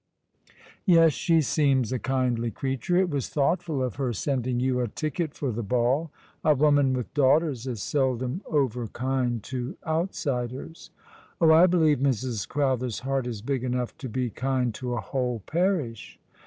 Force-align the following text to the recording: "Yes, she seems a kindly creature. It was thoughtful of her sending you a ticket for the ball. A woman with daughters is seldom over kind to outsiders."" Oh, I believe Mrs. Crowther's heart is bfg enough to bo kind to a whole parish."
"Yes, 0.87 1.13
she 1.13 1.41
seems 1.41 1.91
a 1.91 1.99
kindly 1.99 2.49
creature. 2.49 2.97
It 2.97 3.11
was 3.11 3.29
thoughtful 3.29 3.83
of 3.83 3.97
her 3.97 4.13
sending 4.13 4.59
you 4.59 4.79
a 4.79 4.87
ticket 4.87 5.35
for 5.35 5.51
the 5.51 5.61
ball. 5.61 6.09
A 6.43 6.55
woman 6.55 6.93
with 6.93 7.13
daughters 7.13 7.67
is 7.67 7.83
seldom 7.83 8.41
over 8.47 8.87
kind 8.87 9.43
to 9.43 9.77
outsiders."" 9.85 10.89
Oh, 11.39 11.51
I 11.51 11.67
believe 11.67 11.99
Mrs. 11.99 12.47
Crowther's 12.47 13.01
heart 13.01 13.27
is 13.27 13.43
bfg 13.43 13.61
enough 13.61 13.95
to 13.99 14.09
bo 14.09 14.29
kind 14.29 14.73
to 14.73 14.95
a 14.95 15.01
whole 15.01 15.41
parish." 15.45 16.17